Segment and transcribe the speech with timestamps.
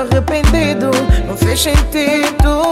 [0.00, 0.90] arrependido.
[1.26, 2.62] Não fez sentido.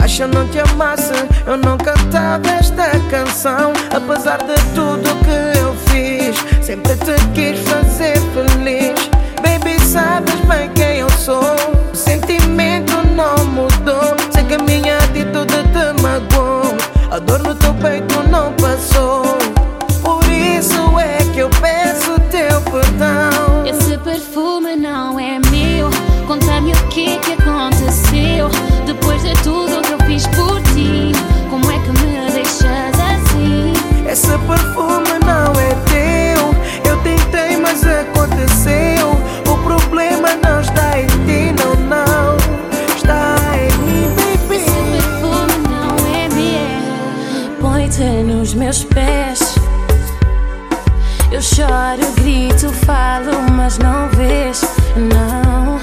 [0.00, 1.12] Acho que eu não te amasse,
[1.46, 3.72] eu não cantava esta canção.
[3.94, 8.18] Apesar de tudo que eu fiz, sempre te quis fazer
[48.70, 49.54] meus pés.
[51.32, 54.60] Eu choro, grito, falo, mas não vês.
[54.96, 55.80] Não,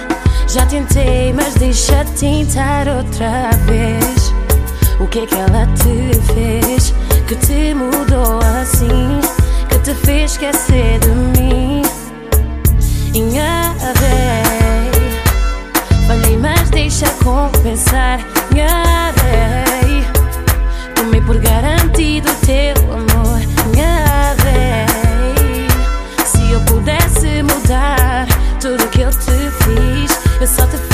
[0.47, 4.33] já tentei, mas deixa tentar outra vez.
[5.01, 6.93] O que é que ela te fez?
[7.27, 9.19] Que te mudou assim?
[9.67, 11.09] Que te fez esquecer de
[11.41, 11.81] mim?
[13.13, 13.83] Enganei.
[16.07, 18.21] Falei, mas deixa compensar.
[18.53, 19.06] Enganei.
[21.27, 23.41] Por garantido teu amor.
[23.67, 24.87] Enganei.
[26.25, 28.25] Se eu pudesse mudar
[28.61, 30.86] tudo que eu te fiz, eu só te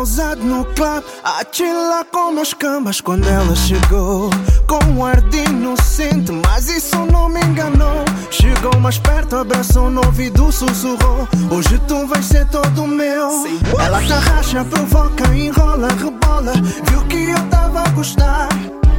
[0.00, 4.30] pausado no club, a chilar com meus cambas quando ela chegou.
[4.66, 8.02] Com um ar de inocente, mas isso não me enganou.
[8.30, 11.28] Chegou mais perto, abraçou no ouvido, sussurrou.
[11.50, 13.44] Hoje tu vais ser todo meu.
[13.78, 16.52] Ela te racha, provoca, enrola, rebola.
[16.88, 18.48] Viu que eu tava a gostar.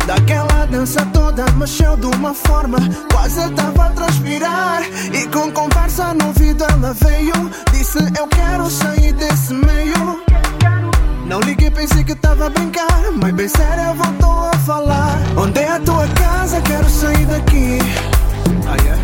[0.06, 2.80] Daquela dança toda mexeu de uma forma
[3.13, 4.81] Quase tava a transpirar
[5.13, 10.31] E com conversa no ouvido ela veio Disse eu quero sair desse meio
[11.31, 15.72] Não liguei, pensei que tava a brincar Mas bem séria voltou a falar Onde é
[15.72, 16.60] a tua casa?
[16.60, 17.80] Quero sair daqui
[18.68, 19.01] Ah, yeah?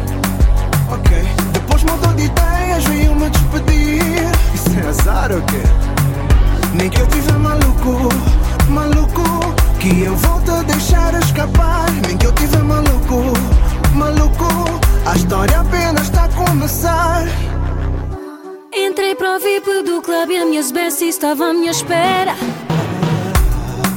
[0.89, 4.01] Ok Depois mudou de ideias, veio me despedir
[4.53, 5.62] Isso é azar ou quê?
[6.74, 8.09] Nem que eu tiver maluco,
[8.71, 13.24] maluco Que eu vou te deixar escapar, nem que eu tive maluco,
[13.94, 14.47] maluco.
[15.06, 17.24] A história apenas está a começar.
[18.79, 22.35] Entrei para o VIP do clube e as minhas besties estavam à minha espera.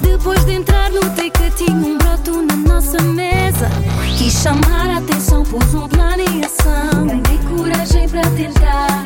[0.01, 3.69] Depois de entrar, notei que tinha um broto na nossa mesa.
[4.17, 7.07] Quis chamar a atenção, pus um plano em ação.
[7.07, 9.03] Dei coragem para tentar.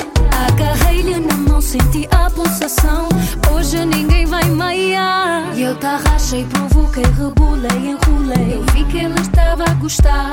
[0.46, 3.08] Agarrei-lhe na mão, senti a pulsação.
[3.52, 5.56] Hoje ninguém vai maiar.
[5.56, 8.54] E eu tarrachei, provoquei, rebulei, enrolei.
[8.54, 10.30] Eu vi que ele estava a gostar.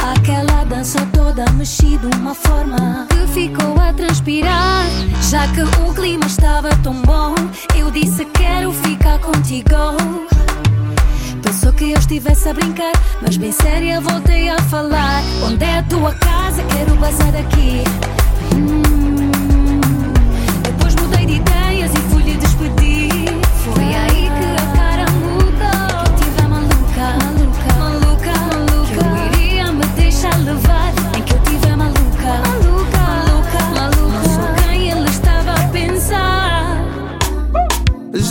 [0.00, 4.84] Aquela dança toda mexida uma forma que ficou a transpirar.
[5.30, 7.34] Já que o clima estava tão bom,
[7.76, 9.68] eu disse quero ficar contigo.
[11.42, 15.22] Pensou que eu estivesse a brincar, mas bem séria voltei a falar.
[15.44, 16.62] Onde é a tua casa?
[16.64, 17.82] Quero passar aqui.
[18.54, 19.01] Hum.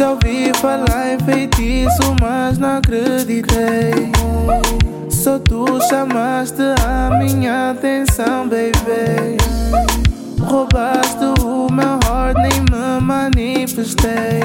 [0.02, 4.12] Já ouvi falar em feitiço, mas não acreditei.
[5.12, 9.38] Só tu chamaste a minha atenção, baby.
[10.42, 14.42] Roubaste o meu heart, nem me manifestei.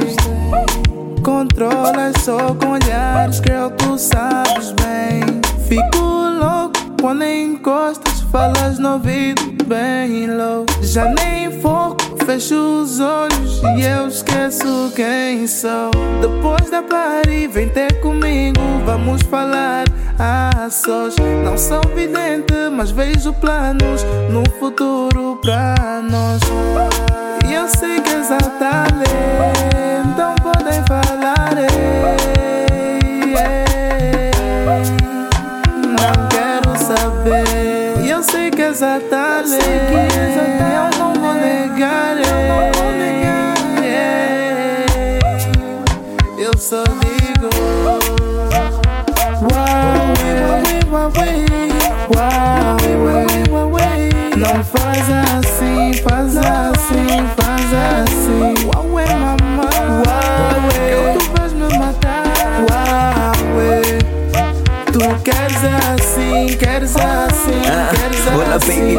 [1.25, 5.23] Controlas só com olhares, girl, tu sabes bem.
[5.67, 6.05] Fico
[6.39, 10.67] louco quando encostas, falas no ouvido bem low.
[10.83, 11.97] Já nem foco,
[12.27, 15.93] fecho os olhos e eu esqueço quem sou.
[16.21, 19.85] Depois da party, vem ter comigo, vamos falar
[20.19, 21.15] a sós.
[21.45, 26.41] Não sou vidente, mas vejo planos no futuro pra nós.
[27.49, 28.17] E eu sei que
[28.59, 29.05] talento,
[30.05, 31.57] então podem falar.
[31.57, 31.67] ei.
[35.87, 38.05] Não quero saber.
[38.05, 39.63] E eu sei que és talento,
[40.19, 40.76] eu não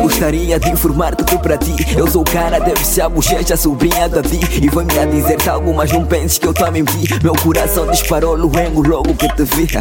[0.08, 4.08] gostaria de informar tudo pra ti Eu sou o cara, deve ser a bochecha, sobrinha
[4.08, 7.34] da Di E vou-me a dizer algo, mas não penses que eu a mentir Meu
[7.36, 9.68] coração disparou luengo logo que te vi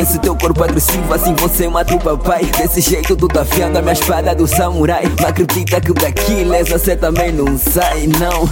[0.00, 3.82] Esse teu corpo agressivo, assim você mata o papai Desse jeito tu tá afiando a
[3.82, 8.48] minha espada do samurai Não acredita que daqui lesa você também não sai, não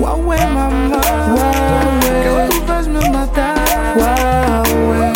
[0.00, 0.98] Uau, é mamãe.
[1.36, 2.48] Uau, é.
[2.48, 3.54] Tu vais me matar.
[3.98, 4.62] Uau,
[4.94, 5.12] é.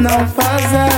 [0.00, 0.89] Não faz assim,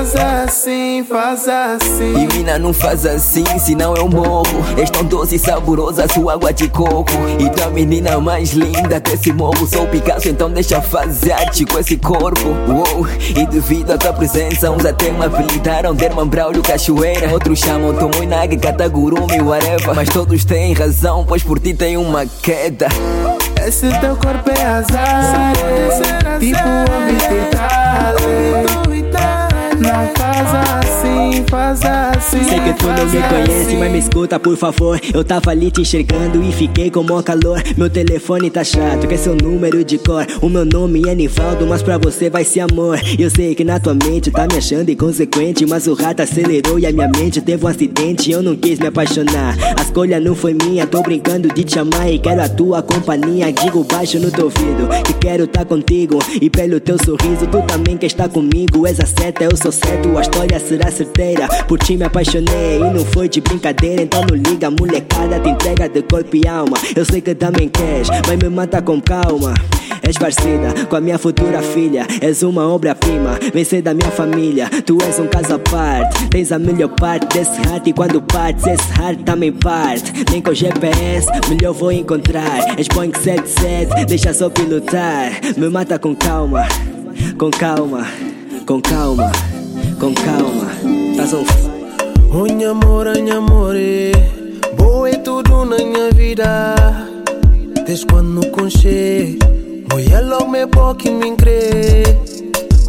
[0.00, 2.14] faz assim, faz assim.
[2.14, 4.64] E mina não faz assim, senão eu morro.
[4.78, 7.12] És tão doce e saborosa sua água de coco.
[7.38, 9.66] E tu a menina mais linda desse morro.
[9.66, 12.48] Sou Picasso, então deixa fazer arte com esse corpo.
[12.68, 17.30] Uou, E devido à tua presença Uns até me apelidaram Derman Braulio Cachoeira.
[17.32, 19.94] Outros chamam Tomoinagi, Katagurumi, whatever.
[19.94, 22.88] Mas todos têm razão, pois por ti tem uma queda.
[23.66, 25.52] Esse teu corpo é azar.
[26.38, 26.58] Tipo
[26.96, 27.70] orbital.
[29.80, 32.42] Não faz assim, faz assim.
[32.44, 33.76] Sei que tu não me conhece, assim.
[33.78, 35.00] mas me escuta por favor.
[35.12, 37.62] Eu tava ali te enxergando e fiquei com mó calor.
[37.76, 40.26] Meu telefone tá chato, quer seu número de cor.
[40.40, 42.98] O meu nome é Nivaldo, mas pra você vai ser amor.
[43.18, 46.86] Eu sei que na tua mente tá me achando inconsequente, mas o rato acelerou e
[46.86, 48.30] a minha mente teve um acidente.
[48.30, 49.56] Eu não quis me apaixonar.
[49.78, 53.52] A escolha não foi minha, tô brincando de te amar e quero a tua companhia.
[53.52, 57.96] Digo baixo no teu ouvido que quero tá contigo e pelo teu sorriso tu também
[57.96, 58.86] quer estar comigo.
[58.86, 61.29] És a seta, eu sou certo, a história será certeira.
[61.66, 64.02] Por ti me apaixonei e não foi de brincadeira.
[64.02, 66.76] Então não liga, molecada, te entrega de corpo e alma.
[66.94, 69.54] Eu sei que também queres, mas me mata com calma.
[70.02, 72.06] És parecida com a minha futura filha.
[72.20, 74.68] És uma obra-prima, vem ser da minha família.
[74.84, 77.86] Tu és um caso à parte, tens a melhor parte desse heart.
[77.86, 80.12] E quando partes, esse heart também parte.
[80.30, 82.78] Nem com GPS, melhor vou encontrar.
[82.78, 85.30] És Boeing 77, deixa só pilotar.
[85.56, 86.66] Me mata com calma,
[87.38, 88.06] com calma,
[88.66, 89.30] com calma,
[90.00, 90.70] com calma.
[91.16, 91.44] Tás on
[92.32, 94.12] Onha amor, onha amor, eh.
[94.76, 96.74] boa é tudo na minha vida.
[97.86, 99.38] Desde quando conchei,
[99.90, 102.02] voy logo me boca me crê.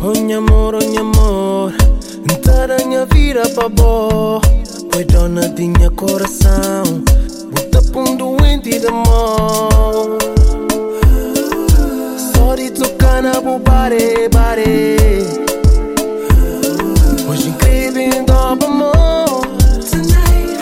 [0.01, 1.73] Onha amor, onha amor,
[2.31, 4.39] entrar a minha vida pra boa.
[4.93, 6.83] Foi dona de minha coração,
[7.51, 10.17] bota pra um doente de mão.
[12.33, 13.59] Só de tocar na bom
[17.31, 19.41] pare, pare Hoje incrível, dobro amor
[19.89, 20.59] Tonight.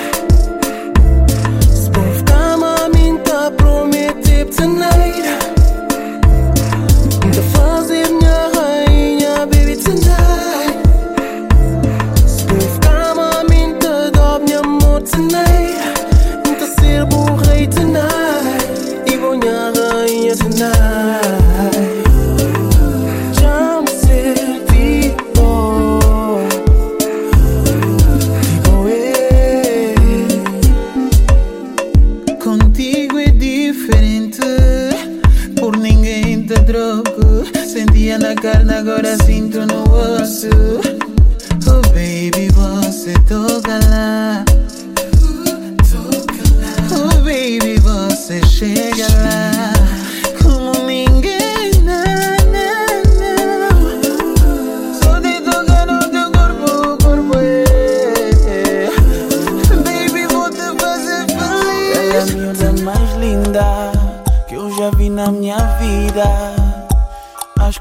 [1.74, 5.29] Se bom ficar, mami, tá prometido tonight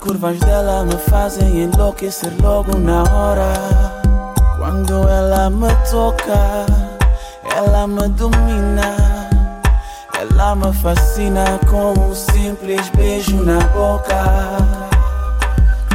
[0.08, 3.52] curvas dela me fazem enlouquecer logo na hora
[4.56, 6.64] Quando ela me toca
[7.54, 8.96] Ela me domina
[10.20, 14.56] ela me fascina com um simples beijo na boca.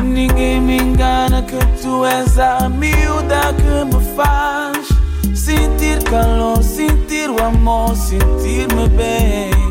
[0.02, 4.88] Ninguém me engana que tu és a miúda que me faz
[5.38, 9.63] sentir calor, sentir o amor, sentir-me bem.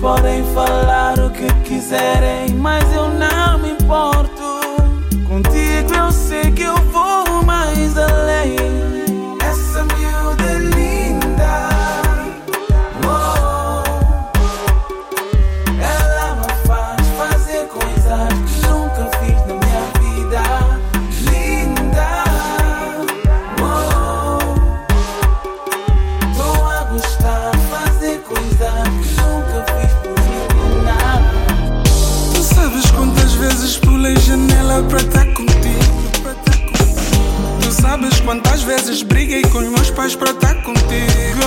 [0.00, 4.35] Podem falar o que quiserem, mas eu não me importo.
[40.14, 41.42] Para estar contigo?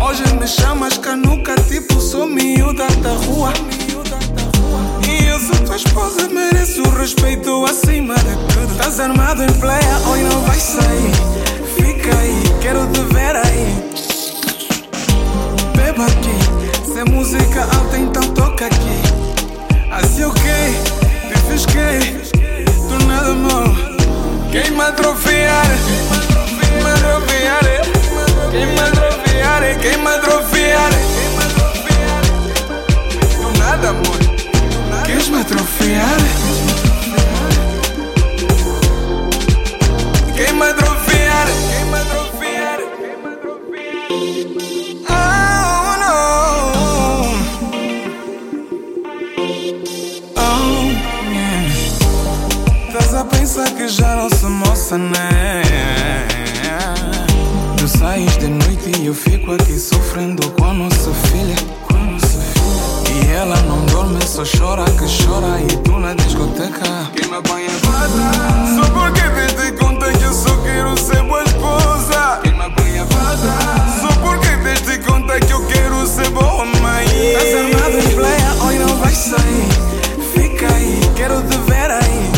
[0.00, 3.52] Hoje me chamas canuca, tipo sou miúda da rua.
[5.08, 8.72] E eu sou tua esposa, mereço respeito acima de tudo.
[8.72, 11.12] Estás armado em playa, hoje não vai sair.
[11.76, 13.84] Fica aí, quero te ver aí.
[15.74, 19.00] Beba aqui, se música alta então toca aqui.
[19.90, 21.28] Assim o que?
[21.28, 22.32] Te fiz que?
[22.32, 23.74] Tu nada mal.
[24.50, 26.31] Quem me atrofiar?
[35.52, 36.16] Atrofiar?
[40.34, 41.46] Quem me atrofiar?
[41.68, 42.78] Quem me atrofiar?
[45.10, 46.14] Oh, no.
[50.36, 50.42] Oh,
[51.30, 51.68] yeah.
[52.88, 55.62] Estás a pensar que já não sou moça, né?
[57.76, 61.81] Tu sais de noite e eu fico aqui sofrendo com a nossa filha.
[63.32, 67.10] Ela não dorme, só chora que chora e tu na discoteca.
[67.16, 68.30] Quem me apanha vaza.
[68.76, 72.40] Só porque desde conta que eu só quero ser boa esposa.
[72.42, 73.52] Quem me apanha vaza.
[74.00, 77.06] Só porque desde conta que eu quero ser boa mãe.
[77.06, 79.68] Estás armado em playa, hoje não vai sair.
[80.34, 82.32] Fica aí, quero te ver aí.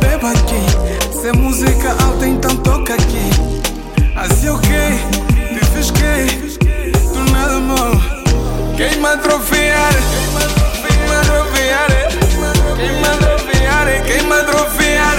[0.00, 3.30] Beba aqui, se música alta então toca aqui.
[4.14, 5.58] Assim o que?
[5.58, 6.58] Te fiz que?
[6.58, 8.11] Tu nada mal.
[8.82, 9.92] Quem me atrofiar?
[10.82, 11.86] Quem me atrofiar?
[12.74, 13.86] Quem me atrofiar?
[14.08, 15.16] Quem me atrofiar?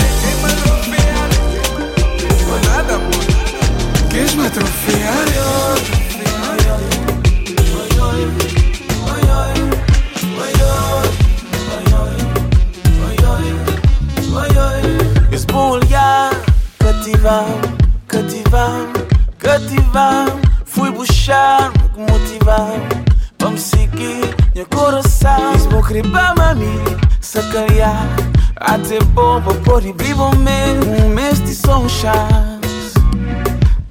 [2.40, 4.10] Tu nada mal.
[4.10, 5.24] Queres me atrofiar?
[16.80, 17.46] Cativar,
[18.08, 18.88] cativar,
[19.40, 20.28] cativar.
[20.66, 22.82] Fui me motivar,
[24.66, 25.54] coração.
[25.56, 26.80] Esse bom querer para mami,
[27.22, 28.08] sacanear.
[28.56, 31.54] Até bom, para pôr e brilho mesmo, um mês de.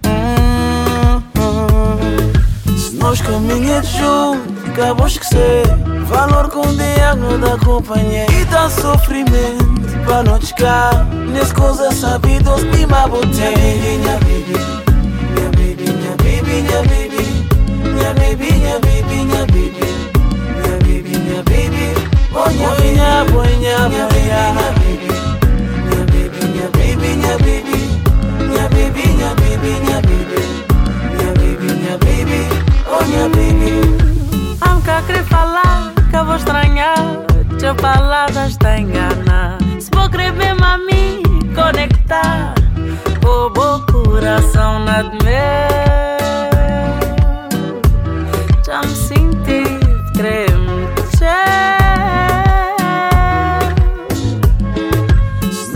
[0.07, 2.77] Hum, hum.
[2.77, 5.67] Se nós caminhamos juntos, acabou esquecer
[6.07, 9.65] Valor com diálogo da companhia E dá sofrimento
[10.05, 14.57] para não descar Nesse coisa sabidos de uma botella Minha baby,
[15.35, 17.23] minha baby, minha baby, minha baby
[17.95, 19.92] Minha baby, minha baby, minha baby Minha baby, minha baby,
[34.83, 36.99] Nunca querer falar que eu vou estranhar
[37.57, 41.23] Te palavras te enganar Se vou querer mesmo a mim
[41.55, 42.53] conectar
[43.25, 45.92] O oh, bom coração na de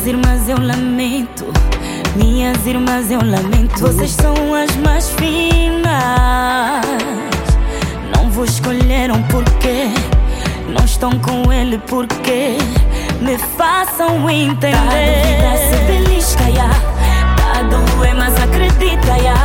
[0.00, 1.46] Minhas irmãs eu lamento,
[2.16, 3.80] minhas irmãs eu lamento.
[3.80, 5.90] Vocês são as mais finas.
[8.16, 9.90] Não vos escolheram porque
[10.66, 12.56] não estão com ele porque
[13.20, 14.72] me façam entender.
[14.72, 16.74] Tá a se belisca, yeah.
[17.36, 19.36] tá a doer, mas acredita, ya.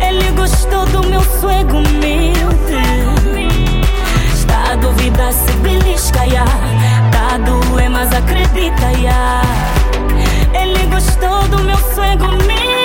[0.00, 2.30] Ele gostou do meu suego humilde.
[4.32, 6.89] Está a duvidar se belisca, yeah
[7.30, 9.42] errado é, mas acredita, yeah.
[10.52, 12.79] Ele gostou do meu sonho comigo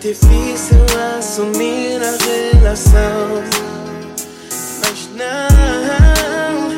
[0.00, 0.78] difícil
[1.18, 3.42] assumir a relação.
[4.80, 6.70] Mas não,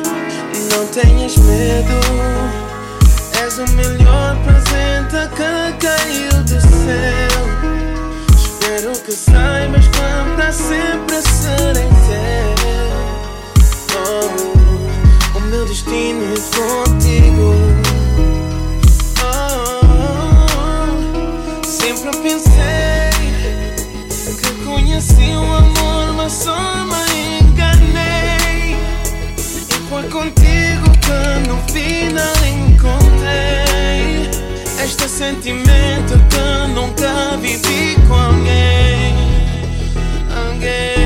[0.69, 1.93] não tenhas medo.
[3.41, 7.43] És o melhor presente que caiu do céu.
[8.35, 12.93] Espero que saibas que para sempre serei teu.
[13.95, 16.92] Oh, o meu destino é todo.
[29.93, 34.27] Foi contigo que no final encontrei.
[34.83, 39.13] Este sentimento que nunca vivi com alguém
[40.35, 41.02] Alguém.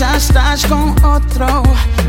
[0.00, 1.62] Já estás com outro.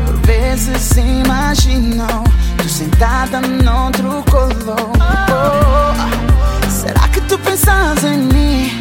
[0.06, 2.24] Por vezes imagino
[2.56, 4.92] tu sentada noutro colo.
[5.28, 8.78] Oh, será que tu pensas em mim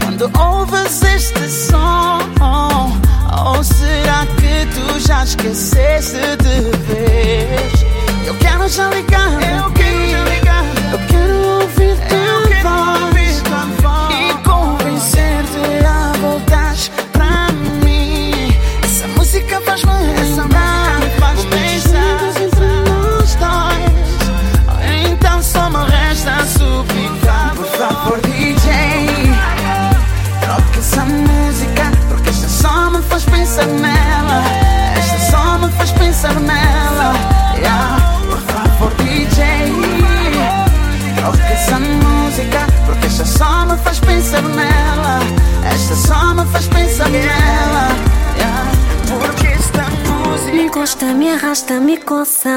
[0.00, 2.20] quando ouves este som?
[3.44, 7.84] Ou será que tu já esqueceste de vez?
[8.24, 11.61] Eu quero já ligar, eu quero já ligar, eu quero
[51.52, 52.50] encosta, me arrasta, me coça.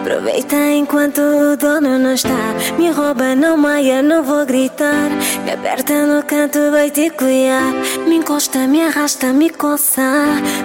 [0.00, 2.54] Aproveita enquanto o dono não está.
[2.76, 5.08] Me rouba, não maia, não vou gritar.
[5.44, 7.72] Me aperta no canto, vai te cuidar.
[8.08, 10.02] Me encosta, me arrasta, me coça.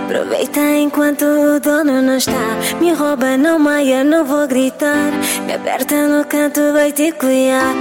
[0.05, 2.57] Aproveita enquanto o dono não está.
[2.79, 5.11] Me rouba, não maia, não vou gritar.
[5.45, 7.75] Me aperta no canto, vai te cuidar.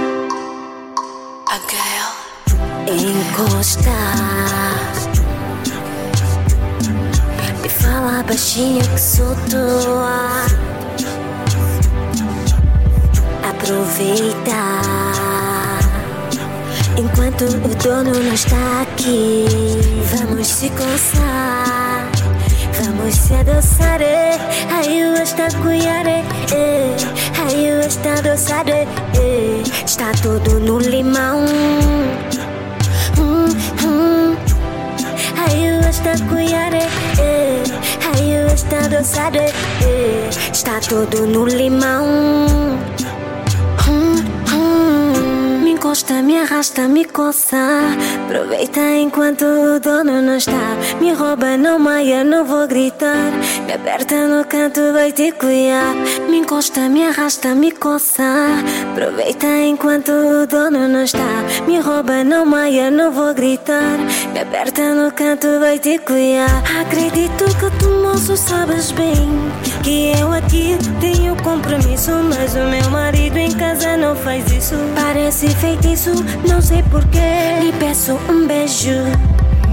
[2.87, 3.89] Encosta.
[3.89, 4.88] Me
[7.99, 10.45] fala baixinho que sou tua.
[13.49, 14.61] Aproveita.
[16.97, 19.45] Enquanto o dono não está aqui,
[20.15, 22.09] vamos se coçar.
[22.81, 24.37] Vamos se adoçar, eh.
[24.71, 26.95] aí eu está cuiare, eh.
[27.45, 28.87] aí eu está adoçar, eh.
[29.85, 31.45] está tudo no limão.
[33.17, 33.49] Hum,
[33.83, 34.37] hum.
[35.37, 36.83] Aí eu está cuiare,
[37.19, 37.63] eh.
[38.15, 40.29] aí eu está adoçar, eh.
[40.51, 42.77] está tudo no limão.
[46.59, 47.57] Encosta, me arrasta, me coça.
[48.25, 50.75] Aproveita enquanto o dono não está.
[50.99, 53.31] Me rouba, não maia, não vou gritar.
[53.65, 55.95] Me aperta no canto, vai te cuidar.
[56.29, 58.23] Me encosta, me arrasta, me coça.
[58.91, 61.45] Aproveita enquanto o dono não está.
[61.65, 63.97] Me rouba, não maia, não vou gritar.
[64.33, 66.61] Me aperta no canto, vai te cuidar.
[66.81, 69.49] Acredito que tu, moço, sabes bem
[69.81, 72.11] que eu aqui tenho compromisso.
[72.29, 74.75] Mas o meu marido em casa não faz isso.
[74.95, 76.11] Parece feitiço,
[76.49, 77.19] não sei porquê.
[77.61, 78.91] Lhe peço um beijo.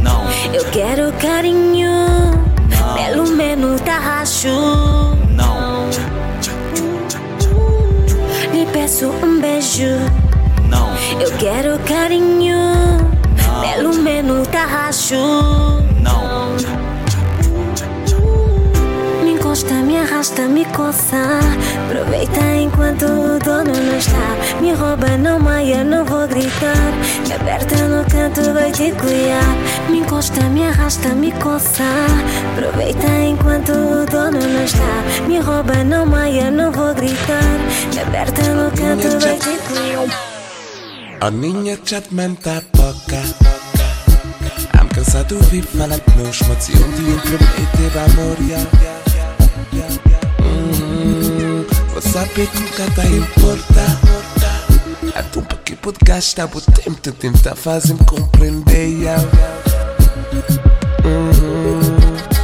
[0.03, 1.91] Não, Eu quero carinho,
[2.95, 4.49] pelo menos tarracho.
[5.31, 5.89] não,
[8.53, 9.99] Lhe peço um beijo.
[10.69, 10.89] não,
[11.21, 12.57] Eu quero carinho,
[13.75, 15.15] pelo menos tarracho.
[19.57, 21.41] Encosta, me arrasta, me coça.
[21.87, 24.61] Aproveita enquanto o dono não está.
[24.61, 26.93] Me rouba, não maia, não vou gritar.
[27.27, 29.89] Me aperta no canto, vai te cuidar.
[29.89, 31.85] Me encosta, me arrasta, me coça.
[32.53, 35.25] Aproveita enquanto o dono não está.
[35.27, 37.43] Me rouba, não maia, não vou gritar.
[37.95, 40.37] Me aperta no canto, vai te cuidar.
[41.23, 43.23] A minha chatman tá poca
[44.79, 49.06] I'm cansado de ouvir falar de nós Mas um dia prometer amor yeah.
[51.97, 53.81] Que nunca tá importa?
[55.15, 57.01] A tumba que pode gastar o tempo?
[57.01, 59.23] De tentar fazer-me compreender yeah.
[61.07, 61.81] Hum,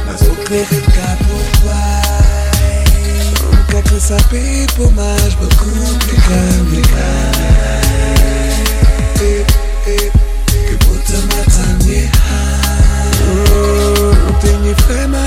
[0.07, 2.83] Mas vou querer ficar por vai.
[3.43, 6.63] Nunca quer saber por mais Vou complicar,
[9.13, 9.45] que
[11.05, 12.09] te matar me
[14.17, 15.22] Não tenho fé, mas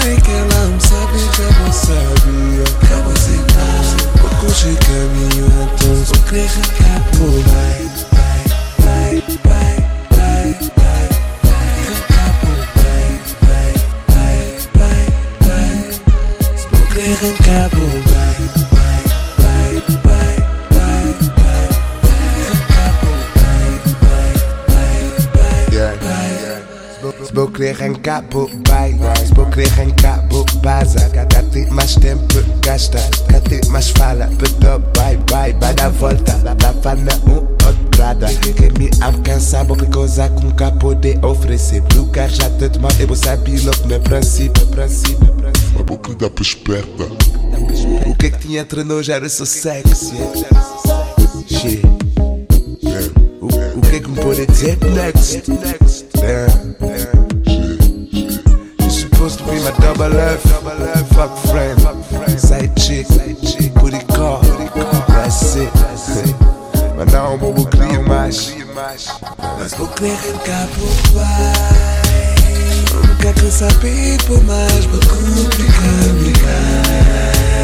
[6.36, 6.75] conditions
[27.22, 28.98] Smoke geen kapot bij.
[29.32, 31.08] Smoke geen kapot baza.
[31.08, 32.98] Dat ik maar stempel gasta.
[33.26, 34.28] Dat ik maar svala.
[34.36, 35.54] Puto bye bye.
[35.58, 36.54] Bada volta.
[36.56, 38.28] Da fana un outrada.
[38.54, 39.64] Que me alcança.
[39.64, 41.82] Boca coisa com capo de oferecer.
[41.94, 42.90] Lugar já tanto mal.
[42.98, 44.66] Eu vou saber logo meu princípio.
[44.66, 45.34] Princípio.
[45.78, 47.04] A boca dá pra esperta.
[48.06, 50.14] O que é que tinha entre nós era só sexo.
[51.46, 51.82] Shit.
[53.40, 55.48] O, o que que me pode dizer next?
[55.48, 56.05] next.
[56.16, 56.72] Damn.
[56.74, 57.44] Damn.
[58.80, 60.42] She's supposed to be my double F.
[61.14, 61.80] Fuck friend.
[62.38, 63.06] Side chick.
[63.74, 64.42] Booty call.
[65.08, 65.72] That's it.
[66.96, 68.66] But now I'm nou moet ik Let's
[69.58, 71.96] Mas boek weer een kapoepaai.
[73.06, 77.55] Nunca quis saber por mais, vou complicar, complicar.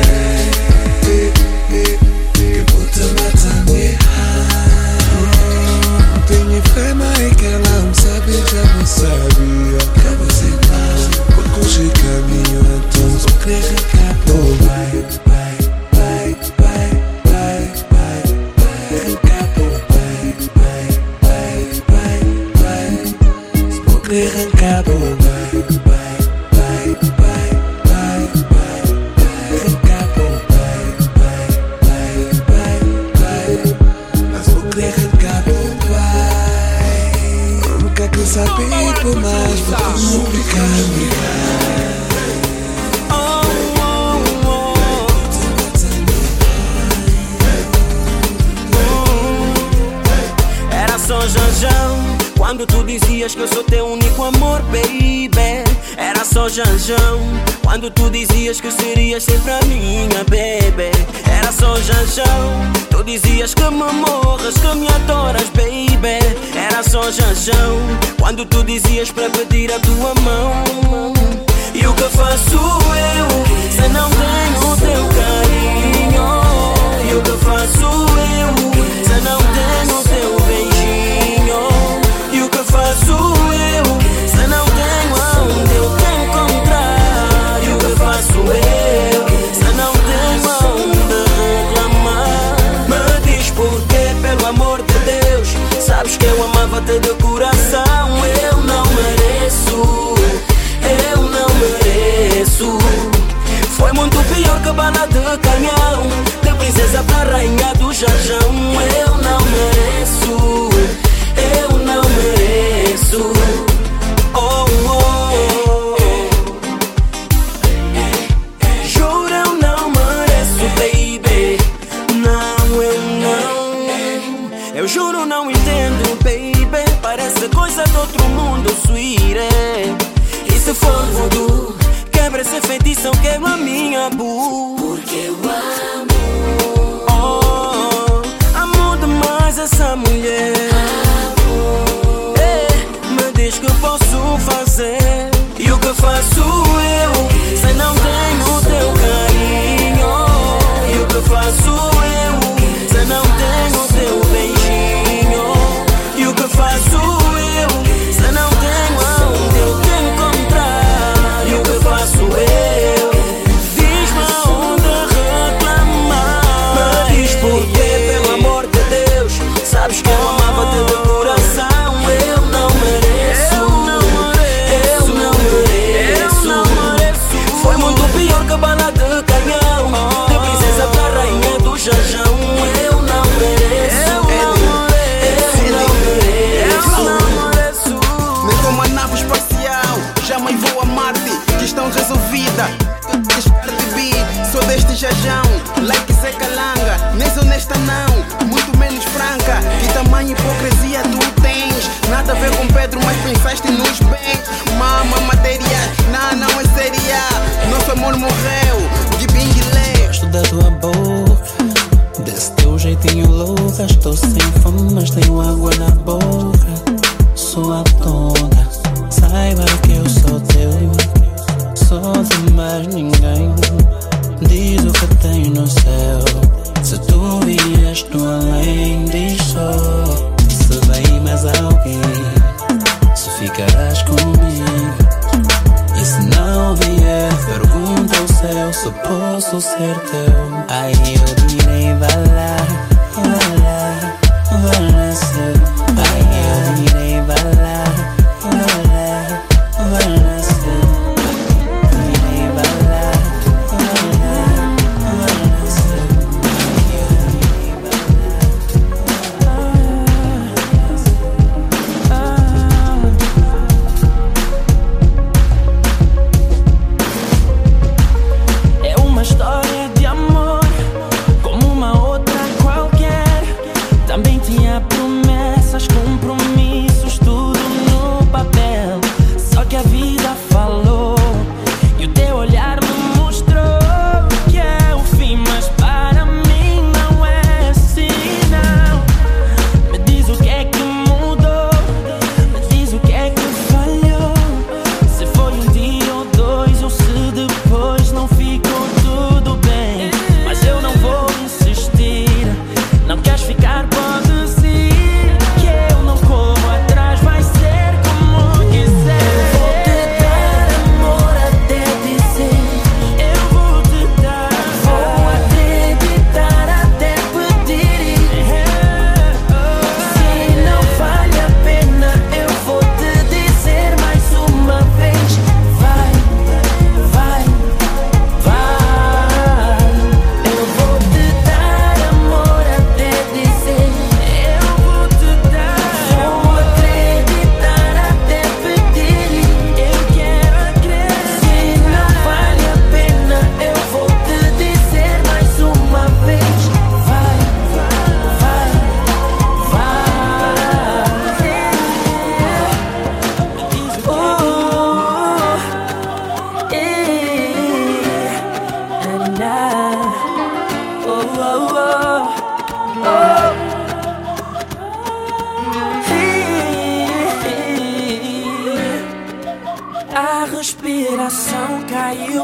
[6.33, 10.81] penye fema ekela msabe kabosabia kaboseka
[11.37, 14.02] kokoshe kamio atonzokreka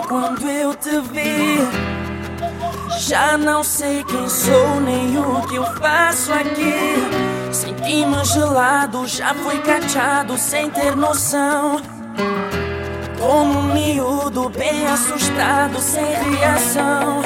[0.09, 1.59] quando eu te vi.
[2.99, 6.75] Já não sei quem sou nem o que eu faço aqui.
[7.53, 11.81] Senti-me gelado, já fui cachado sem ter noção.
[13.21, 17.23] Como um miúdo bem assustado, sem reação.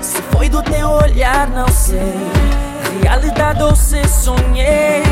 [0.00, 2.14] Se foi do teu olhar, não sei.
[3.02, 5.02] Realidade ou se sonhei.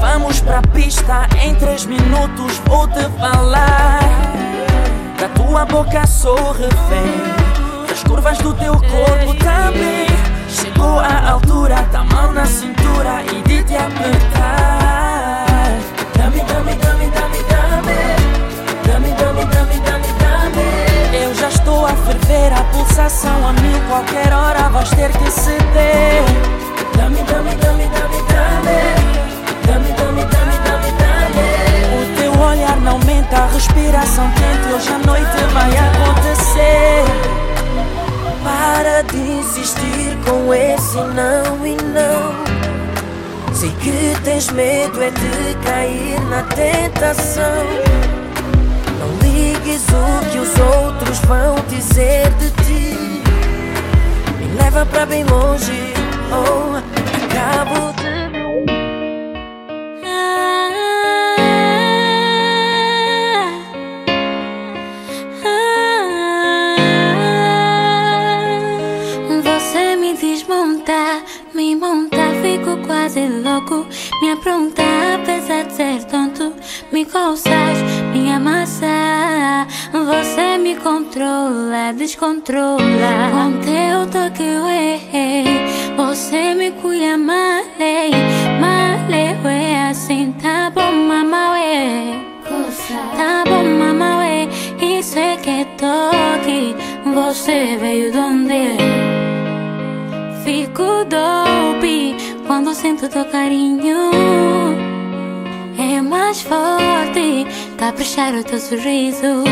[0.00, 4.45] Vamos pra pista, em três minutos vou te falar.
[5.18, 7.22] Da tua boca sou refém.
[7.88, 10.06] Das curvas do teu corpo também.
[10.48, 15.68] Chegou a altura da mão na cintura e de te apertar.
[16.16, 17.96] Dame, dame, dame, dame, dame.
[18.86, 21.24] Dame, dame, dame, dame, dame.
[21.24, 23.80] Eu já estou a ferver, a pulsação a mil.
[23.88, 26.24] Qualquer hora vais ter que ceder.
[26.96, 28.76] Dame, dame, dame, dame, dame.
[29.66, 29.92] Dame,
[32.56, 34.74] olhar não mente, a respiração quente.
[34.74, 37.04] Hoje a noite vai acontecer.
[38.42, 43.54] Para de insistir com esse não e não.
[43.54, 47.64] Sei que tens medo é de cair na tentação.
[48.98, 53.22] Não ligues o que os outros vão dizer de ti.
[54.38, 55.94] Me leva pra bem longe,
[56.30, 58.05] ou acabo de.
[73.66, 73.86] Louco.
[74.22, 74.82] Me apronta,
[75.14, 76.52] apesar de ser tonto.
[76.92, 77.78] Me coças,
[78.12, 79.66] me amassa.
[79.92, 82.80] Você me controla, descontrola.
[83.32, 85.44] Com teu toque eu errei.
[85.96, 88.10] Você me cuida male,
[88.60, 89.88] male, ué.
[89.90, 92.20] Assim tá bom, mama, ué.
[93.16, 94.48] Tá bom, mama, ué.
[94.80, 96.74] Isso é que toque.
[97.04, 98.76] Você veio de onde?
[100.44, 101.45] Fico dope
[102.46, 104.10] quando sinto teu carinho.
[105.78, 109.44] É mais forte caprichar o teu sorriso.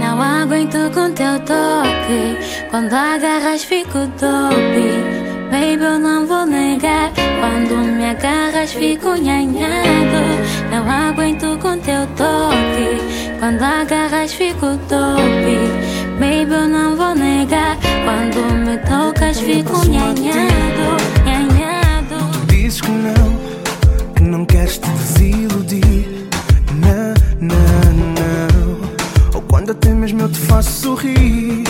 [0.00, 2.68] Não aguento com teu toque.
[2.70, 5.18] Quando agarras, fico dope.
[5.50, 7.10] Baby, eu não vou negar.
[7.40, 10.22] Quando me agarras, fico nhanhado.
[10.70, 13.38] Não aguento com teu toque.
[13.38, 15.98] Quando agarras, fico dope.
[16.18, 17.76] Baby, eu não vou negar.
[18.04, 21.07] Quando me tocas, fico nhanhado,
[22.78, 26.28] dizes que não, que não queres te desiludir.
[26.74, 28.90] Não, não, não.
[29.34, 31.64] Ou quando até mesmo eu te faço sorrir.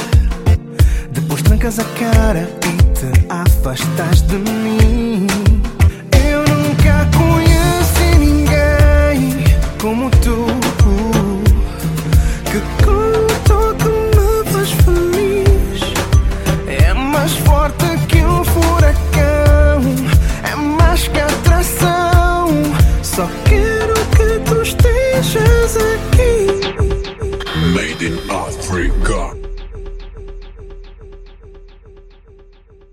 [1.11, 5.27] Depois trancas a cara e te afastas de mim.
[6.31, 9.45] Eu nunca conheci ninguém
[9.81, 10.47] como tu.
[12.45, 12.61] Que